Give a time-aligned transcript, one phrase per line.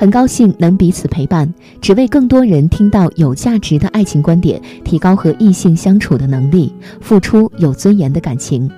[0.00, 8.70] 很高兴能彼此陪伴，只为更多人听到有价值的爱情观点，提高和异性相处的能力，付出有尊严的感情。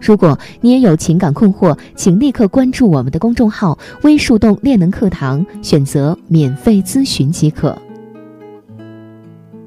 [0.00, 7.76] 如果你也有情感困惑，请立刻关注我们的公众号“微树洞恋能课堂”，选择免费咨询即可。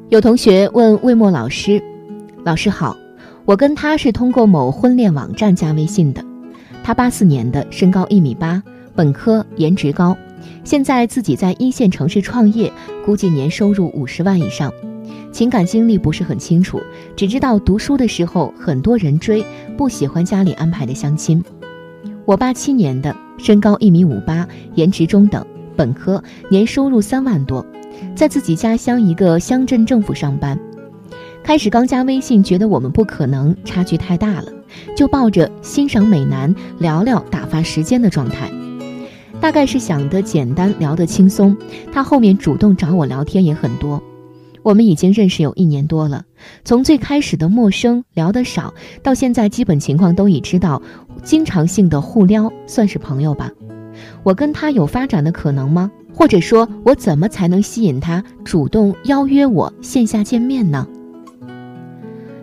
[0.10, 1.80] 有同学问魏墨老师
[2.44, 2.98] ：“老师好，
[3.46, 6.26] 我跟他是通过某婚恋网站加微信的，
[6.84, 8.64] 他八四年的，身高一米八，
[8.96, 10.18] 本科，颜值高。”
[10.64, 12.72] 现在自己在一线城市创业，
[13.06, 14.72] 估计年收入五十万以上。
[15.32, 16.82] 情感经历不是很清楚，
[17.16, 19.46] 只知道读书的时候很多人追，
[19.78, 21.44] 不喜欢家里安排的相亲。
[22.26, 27.66] 我八七年的，身高一米五八，颜值中等，本科，年收入三万多，
[28.16, 30.58] 在自己家乡一个乡镇政府上班。
[31.44, 34.52] 开始刚加微信，觉得我们不可能，差距太大了，
[34.96, 38.50] 就抱着欣赏美男、聊聊打发时间的状态。
[39.46, 41.56] 大概是想的简单，聊得轻松。
[41.94, 44.02] 他后面主动找我聊天也很多。
[44.64, 46.24] 我们已经认识有一年多了，
[46.64, 48.74] 从最开始的陌生聊得少，
[49.04, 50.82] 到现在基本情况都已知道，
[51.22, 53.52] 经常性的互撩，算是朋友吧。
[54.24, 55.92] 我跟他有发展的可能吗？
[56.12, 60.88] 或者说，我怎么才能吸引他主动邀约我线下见面呢？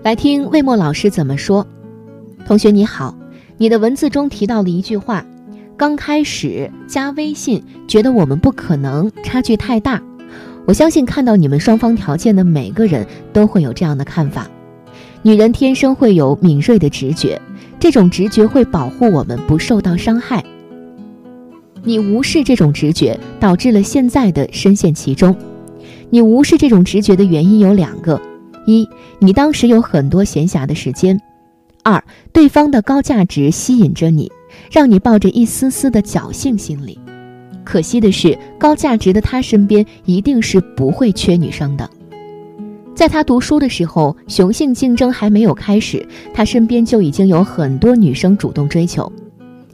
[0.05, 1.67] 来听魏墨老师怎么说。
[2.47, 3.13] 同学你好，
[3.59, 5.27] 你的文字中提到了一句话。
[5.83, 10.01] 刚开始加微信，觉得我们不可能，差距太大。
[10.65, 14.47] 我相信看到你们双方条件的每个人都会有这样的看法。
[15.23, 17.43] 女人天生会有敏锐的直觉，
[17.81, 20.45] 这种直觉会保护我们不受到伤害。
[21.83, 25.35] 你无视这种直觉，导致了现在的深陷其中。
[26.11, 28.23] 你无视这种直觉的原因有两个：
[28.67, 28.89] 一，
[29.19, 31.17] 你当时有很多闲暇的时间；
[31.83, 34.31] 二，对方的高价值吸引着你。
[34.71, 36.99] 让你抱着一丝丝的侥幸心理，
[37.65, 41.89] 可惜的是，高价值的他身边一定是不会缺女生的。
[42.95, 49.11] 在他读书的时候，雄性竞争还没有开始，他身边就已经有很多女生主动追求。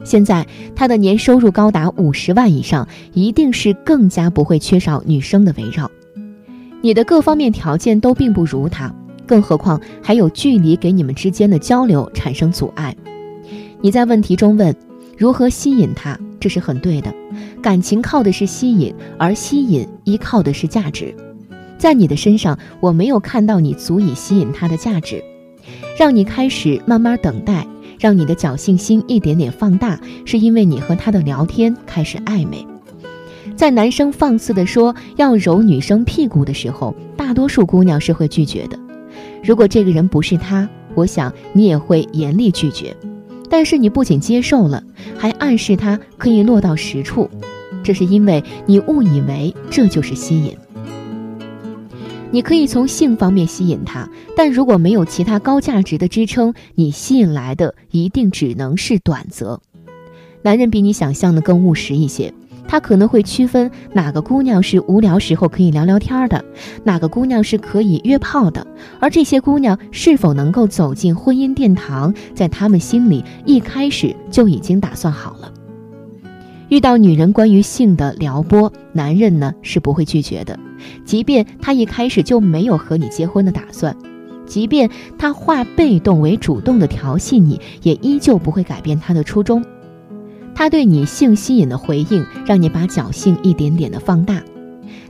[0.04, 0.46] 现在
[0.76, 5.90] 他的年收入高达五十万以上，一定是更加不会缺少女生的围绕。
[6.80, 8.94] 你的各方面条件都并不如他，
[9.26, 12.96] 更何况还有距离给你们之间的交流产生阻碍。
[13.80, 14.74] 你在问题中问
[15.16, 17.14] 如何吸引他，这是很对的。
[17.62, 21.14] 感情靠的是吸引，而吸引依靠的是价值。
[21.76, 25.22] 在你的身上，我没有看到你足以吸引他的价值，
[25.96, 27.64] 让你开始慢慢等待，
[28.00, 32.66] 让你的侥幸心一点点放大，是因为你和他的聊天开始暧昧。
[33.56, 38.78] 在男生放肆的说要揉女生屁股的时候，大多数姑娘是会拒绝的。
[39.42, 42.96] 如果这个人不是他，我想你也会严厉拒绝。
[43.50, 44.82] 但是你不仅接受了，
[45.16, 47.28] 还暗示他可以落到实处，
[47.82, 50.56] 这是因为你误以为这就是吸引。
[52.30, 59.60] 你可以从性方面吸引他，但如果没有其他高价值的支撑，你吸引来的一定只能是短则。
[60.42, 62.32] 男人比你想象的更务实一些。
[62.68, 66.44] 他可能会区分哪个姑娘是无聊时候可以聊聊天的，
[66.84, 68.64] 哪个姑娘是可以约炮的，
[69.00, 75.50] 而这些姑娘是否能够走进婚姻殿堂，在他们心里一开始就已经打算好了。
[76.68, 80.60] 遇到女人关于性的撩拨，男人呢是不会拒绝的，
[81.06, 83.96] 即便他一开始就没有和你结婚的打算，
[84.44, 89.64] 即便他化被动为主动的调戏你，也依旧不会改变他的初衷。
[90.58, 94.42] 他对你性吸引的回应，让你把侥幸一点点的放大。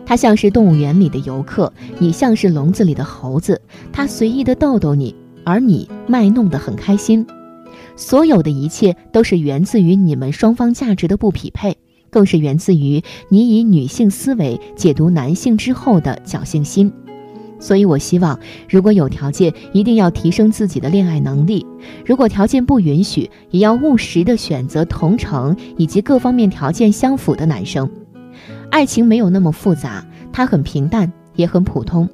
[0.05, 3.59] 他像是动物园里的游客，你像是笼子里的猴子。
[3.91, 5.15] 他随意的逗逗你，
[5.45, 7.27] 而你卖弄得很开心。
[7.97, 11.79] 所有的一切都是源自于你们双方价值的不匹配，
[12.11, 16.93] 更是源自于你以女性思维解读男性之后的侥幸心。
[17.59, 18.39] 所以，我希望
[18.69, 21.65] 如果有条件，一定要提升自己的恋爱能力；
[22.07, 27.89] 如果条件不允许，也要务实的选择同城以及各方面条件相符的男生。
[28.71, 32.09] 爱情没有那么复杂，它很平淡，也很普通。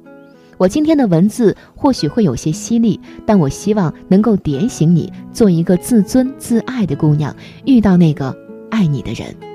[0.57, 8.33] 我今天的文字或许会有些犀利，但我希望能够点醒你，做一个自尊自爱的姑娘，遇到那个
[8.69, 9.54] 爱你的人。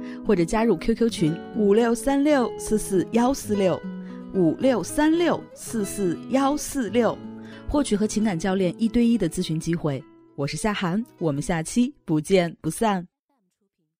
[0.25, 3.81] 或者加入 QQ 群五六三六四四幺四六
[4.33, 7.17] 五六三六四四幺四六，
[7.67, 10.03] 获取和情感教练一对一的咨询机会。
[10.35, 13.10] 我是夏涵，我们下期不见不散。